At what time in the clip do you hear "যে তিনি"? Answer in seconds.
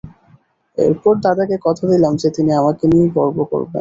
2.15-2.51